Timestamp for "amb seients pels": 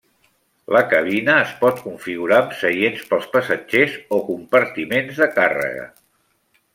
2.45-3.27